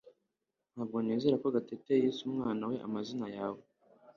[0.73, 3.61] Ntabwo nizera ko Gatete yise umwana we amazina yawe